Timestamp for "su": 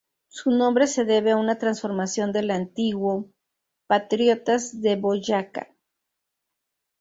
0.29-0.49